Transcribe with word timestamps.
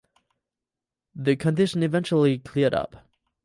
The 1.13 1.35
condition 1.35 1.83
eventually 1.83 2.39
cleared 2.39 2.73
up. 2.73 3.07